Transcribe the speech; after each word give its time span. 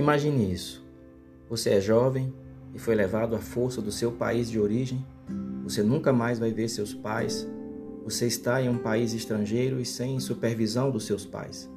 Imagine 0.00 0.50
isso. 0.50 0.82
Você 1.50 1.68
é 1.68 1.80
jovem 1.80 2.32
e 2.74 2.78
foi 2.78 2.94
levado 2.94 3.36
à 3.36 3.38
força 3.38 3.82
do 3.82 3.92
seu 3.92 4.10
país 4.10 4.48
de 4.50 4.58
origem. 4.58 5.04
Você 5.62 5.82
nunca 5.82 6.10
mais 6.10 6.38
vai 6.38 6.50
ver 6.50 6.70
seus 6.70 6.94
pais. 6.94 7.46
Você 8.02 8.26
está 8.26 8.62
em 8.62 8.70
um 8.70 8.78
país 8.78 9.12
estrangeiro 9.12 9.78
e 9.78 9.84
sem 9.84 10.18
supervisão 10.18 10.90
dos 10.90 11.04
seus 11.04 11.26
pais. 11.26 11.70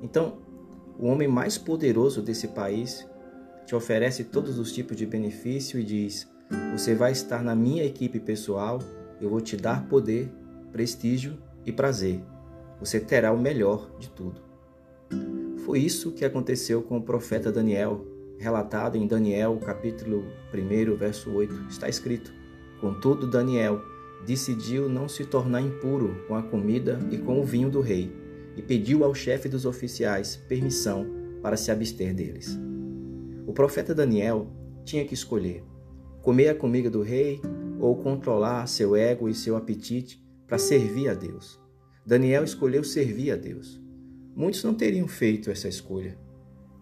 Então, 0.00 0.38
o 0.96 1.08
homem 1.08 1.26
mais 1.26 1.58
poderoso 1.58 2.22
desse 2.22 2.46
país 2.46 3.04
te 3.66 3.74
oferece 3.74 4.22
todos 4.22 4.56
os 4.56 4.72
tipos 4.72 4.96
de 4.96 5.04
benefício 5.04 5.80
e 5.80 5.84
diz: 5.84 6.28
Você 6.70 6.94
vai 6.94 7.10
estar 7.10 7.42
na 7.42 7.56
minha 7.56 7.84
equipe 7.84 8.20
pessoal, 8.20 8.78
eu 9.20 9.28
vou 9.28 9.40
te 9.40 9.56
dar 9.56 9.88
poder, 9.88 10.30
prestígio 10.70 11.36
e 11.66 11.72
prazer. 11.72 12.22
Você 12.78 13.00
terá 13.00 13.32
o 13.32 13.38
melhor 13.38 13.90
de 13.98 14.08
tudo. 14.10 14.40
Foi 15.64 15.78
isso 15.78 16.10
que 16.10 16.24
aconteceu 16.24 16.82
com 16.82 16.98
o 16.98 17.02
profeta 17.02 17.52
Daniel, 17.52 18.04
relatado 18.36 18.96
em 18.96 19.06
Daniel, 19.06 19.56
capítulo 19.64 20.24
1, 20.52 20.96
verso 20.96 21.30
8. 21.30 21.66
Está 21.70 21.88
escrito: 21.88 22.34
Contudo, 22.80 23.28
Daniel 23.28 23.80
decidiu 24.26 24.88
não 24.88 25.08
se 25.08 25.24
tornar 25.24 25.60
impuro 25.60 26.24
com 26.26 26.34
a 26.34 26.42
comida 26.42 26.98
e 27.12 27.18
com 27.18 27.40
o 27.40 27.44
vinho 27.44 27.70
do 27.70 27.80
rei 27.80 28.12
e 28.56 28.62
pediu 28.62 29.04
ao 29.04 29.14
chefe 29.14 29.48
dos 29.48 29.64
oficiais 29.64 30.36
permissão 30.48 31.06
para 31.40 31.56
se 31.56 31.70
abster 31.70 32.12
deles. 32.12 32.58
O 33.46 33.52
profeta 33.52 33.94
Daniel 33.94 34.48
tinha 34.84 35.04
que 35.04 35.14
escolher 35.14 35.64
comer 36.22 36.48
a 36.48 36.54
comida 36.54 36.90
do 36.90 37.02
rei 37.02 37.40
ou 37.78 37.96
controlar 37.96 38.66
seu 38.66 38.96
ego 38.96 39.28
e 39.28 39.34
seu 39.34 39.56
apetite 39.56 40.20
para 40.46 40.58
servir 40.58 41.08
a 41.08 41.14
Deus. 41.14 41.60
Daniel 42.04 42.42
escolheu 42.42 42.82
servir 42.82 43.30
a 43.30 43.36
Deus. 43.36 43.80
Muitos 44.34 44.64
não 44.64 44.72
teriam 44.72 45.06
feito 45.06 45.50
essa 45.50 45.68
escolha. 45.68 46.16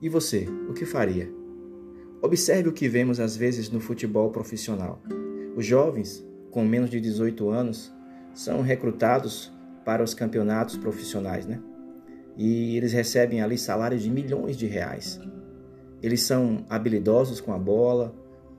E 0.00 0.08
você, 0.08 0.46
o 0.68 0.72
que 0.72 0.86
faria? 0.86 1.28
Observe 2.22 2.68
o 2.68 2.72
que 2.72 2.88
vemos 2.88 3.18
às 3.18 3.36
vezes 3.36 3.68
no 3.70 3.80
futebol 3.80 4.30
profissional. 4.30 5.00
Os 5.56 5.66
jovens, 5.66 6.24
com 6.50 6.64
menos 6.64 6.88
de 6.90 7.00
18 7.00 7.50
anos, 7.50 7.92
são 8.32 8.60
recrutados 8.62 9.52
para 9.84 10.02
os 10.02 10.14
campeonatos 10.14 10.76
profissionais, 10.76 11.46
né? 11.46 11.60
E 12.36 12.76
eles 12.76 12.92
recebem 12.92 13.42
ali 13.42 13.58
salários 13.58 14.02
de 14.02 14.10
milhões 14.10 14.56
de 14.56 14.66
reais. 14.66 15.20
Eles 16.02 16.22
são 16.22 16.64
habilidosos 16.68 17.40
com 17.40 17.52
a 17.52 17.58
bola, 17.58 18.14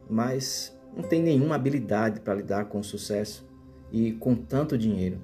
mas 0.10 0.78
não 0.96 1.04
têm 1.04 1.24
nenhuma 1.24 1.56
habilidade 1.56 2.20
para 2.20 2.36
lidar 2.36 2.66
com 2.66 2.80
o 2.80 2.84
sucesso 2.84 3.48
e 3.92 4.12
com 4.14 4.36
tanto 4.36 4.78
dinheiro. 4.78 5.20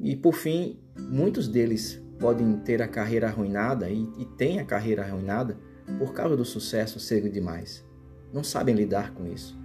E 0.00 0.16
por 0.16 0.34
fim, 0.34 0.78
muitos 0.98 1.46
deles 1.48 2.02
podem 2.18 2.56
ter 2.58 2.82
a 2.82 2.88
carreira 2.88 3.28
arruinada 3.28 3.88
e, 3.88 4.08
e 4.18 4.24
têm 4.24 4.60
a 4.60 4.64
carreira 4.64 5.02
arruinada 5.02 5.58
por 5.98 6.12
causa 6.12 6.36
do 6.36 6.44
sucesso 6.44 7.00
cedo 7.00 7.30
demais. 7.30 7.84
Não 8.32 8.44
sabem 8.44 8.74
lidar 8.74 9.12
com 9.14 9.26
isso. 9.26 9.58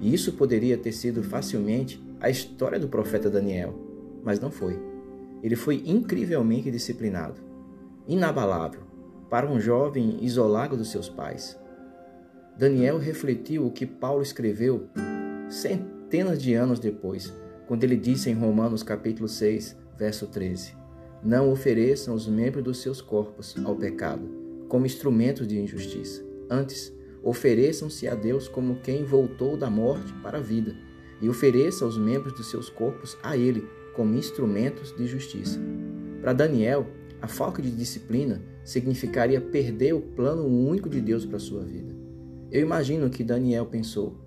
E 0.00 0.12
isso 0.12 0.32
poderia 0.32 0.76
ter 0.76 0.92
sido 0.92 1.22
facilmente 1.22 2.02
a 2.20 2.28
história 2.28 2.78
do 2.78 2.88
profeta 2.88 3.30
Daniel 3.30 3.84
mas 4.24 4.40
não 4.40 4.50
foi. 4.50 4.80
Ele 5.42 5.54
foi 5.54 5.82
incrivelmente 5.84 6.70
disciplinado, 6.70 7.40
inabalável, 8.08 8.80
para 9.28 9.48
um 9.48 9.60
jovem 9.60 10.24
isolado 10.24 10.76
dos 10.76 10.90
seus 10.90 11.08
pais. 11.08 11.60
Daniel 12.56 12.98
refletiu 12.98 13.66
o 13.66 13.70
que 13.70 13.84
Paulo 13.84 14.22
escreveu 14.22 14.88
centenas 15.50 16.40
de 16.40 16.54
anos 16.54 16.80
depois, 16.80 17.32
quando 17.66 17.84
ele 17.84 17.96
disse 17.96 18.30
em 18.30 18.34
Romanos 18.34 18.82
capítulo 18.82 19.28
6, 19.28 19.76
verso 19.98 20.26
13: 20.26 20.74
Não 21.24 21.50
ofereçam 21.50 22.14
os 22.14 22.28
membros 22.28 22.62
dos 22.62 22.78
seus 22.78 23.00
corpos 23.00 23.56
ao 23.64 23.74
pecado, 23.74 24.28
como 24.68 24.84
instrumentos 24.84 25.46
de 25.46 25.58
injustiça. 25.58 26.22
Antes, 26.50 26.92
ofereçam-se 27.22 28.06
a 28.06 28.14
Deus 28.14 28.46
como 28.46 28.80
quem 28.80 29.04
voltou 29.04 29.56
da 29.56 29.70
morte 29.70 30.12
para 30.22 30.36
a 30.36 30.42
vida, 30.42 30.76
e 31.22 31.28
ofereça 31.28 31.86
os 31.86 31.96
membros 31.96 32.34
dos 32.34 32.50
seus 32.50 32.68
corpos 32.68 33.16
a 33.22 33.36
Ele 33.36 33.66
como 33.94 34.14
instrumentos 34.14 34.94
de 34.94 35.06
justiça. 35.06 35.58
Para 36.20 36.34
Daniel, 36.34 36.86
a 37.22 37.26
falta 37.26 37.62
de 37.62 37.70
disciplina 37.70 38.42
significaria 38.62 39.40
perder 39.40 39.94
o 39.94 40.02
plano 40.02 40.44
único 40.44 40.90
de 40.90 41.00
Deus 41.00 41.24
para 41.24 41.38
sua 41.38 41.62
vida. 41.62 41.94
Eu 42.50 42.60
imagino 42.60 43.08
que 43.08 43.24
Daniel 43.24 43.64
pensou: 43.64 44.18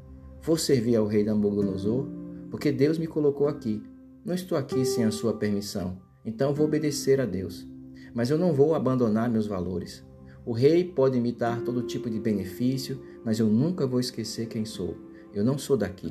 vou 0.41 0.57
servir 0.57 0.95
ao 0.95 1.05
rei 1.05 1.23
Nabucodonosor 1.23 2.07
porque 2.49 2.71
Deus 2.71 2.97
me 2.97 3.05
colocou 3.05 3.47
aqui. 3.47 3.83
Não 4.25 4.33
estou 4.33 4.57
aqui 4.57 4.83
sem 4.83 5.03
a 5.03 5.11
sua 5.11 5.33
permissão, 5.33 6.01
então 6.27 6.53
vou 6.53 6.67
obedecer 6.67 7.21
a 7.21 7.25
Deus. 7.25 7.65
Mas 8.13 8.29
eu 8.29 8.37
não 8.37 8.51
vou 8.51 8.75
abandonar 8.75 9.29
meus 9.29 9.47
valores. 9.47 10.05
O 10.45 10.51
rei 10.51 10.83
pode 10.83 11.21
me 11.21 11.31
dar 11.31 11.61
todo 11.61 11.83
tipo 11.83 12.09
de 12.09 12.19
benefício, 12.19 13.01
mas 13.23 13.39
eu 13.39 13.47
nunca 13.47 13.87
vou 13.87 13.97
esquecer 13.97 14.47
quem 14.47 14.65
sou. 14.65 14.97
Eu 15.33 15.41
não 15.41 15.57
sou 15.57 15.77
daqui. 15.77 16.09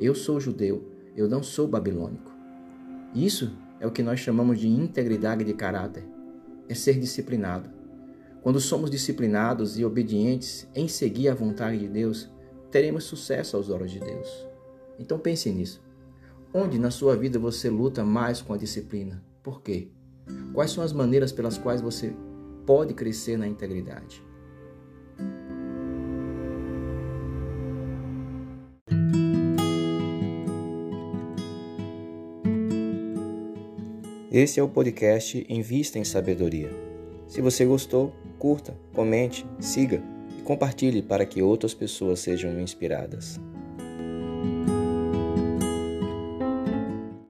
Eu 0.00 0.14
sou 0.14 0.38
judeu. 0.38 0.88
Eu 1.16 1.28
não 1.28 1.42
sou 1.42 1.66
babilônico. 1.66 2.32
Isso 3.12 3.58
é 3.80 3.86
o 3.88 3.90
que 3.90 4.04
nós 4.04 4.20
chamamos 4.20 4.60
de 4.60 4.68
integridade 4.68 5.42
de 5.42 5.52
caráter. 5.52 6.04
É 6.68 6.74
ser 6.74 7.00
disciplinado. 7.00 7.68
Quando 8.42 8.60
somos 8.60 8.88
disciplinados 8.88 9.80
e 9.80 9.84
obedientes 9.84 10.68
em 10.76 10.86
seguir 10.86 11.28
a 11.28 11.34
vontade 11.34 11.78
de 11.78 11.88
Deus, 11.88 12.30
teremos 12.70 13.02
sucesso 13.02 13.56
aos 13.56 13.68
olhos 13.68 13.90
de 13.90 13.98
Deus. 13.98 14.46
Então 14.96 15.18
pense 15.18 15.50
nisso. 15.50 15.82
Onde 16.54 16.78
na 16.78 16.92
sua 16.92 17.16
vida 17.16 17.36
você 17.36 17.68
luta 17.68 18.04
mais 18.04 18.40
com 18.40 18.52
a 18.52 18.56
disciplina? 18.56 19.20
Por 19.46 19.62
quê? 19.62 19.86
Quais 20.52 20.72
são 20.72 20.82
as 20.82 20.92
maneiras 20.92 21.30
pelas 21.30 21.56
quais 21.56 21.80
você 21.80 22.12
pode 22.66 22.92
crescer 22.94 23.38
na 23.38 23.46
integridade? 23.46 24.20
Esse 34.32 34.58
é 34.58 34.62
o 34.64 34.68
podcast 34.68 35.46
Invista 35.48 35.96
em 35.96 36.04
Sabedoria. 36.04 36.72
Se 37.28 37.40
você 37.40 37.64
gostou, 37.64 38.12
curta, 38.40 38.76
comente, 38.92 39.46
siga 39.60 40.02
e 40.36 40.42
compartilhe 40.42 41.02
para 41.02 41.24
que 41.24 41.40
outras 41.40 41.72
pessoas 41.72 42.18
sejam 42.18 42.58
inspiradas. 42.58 43.38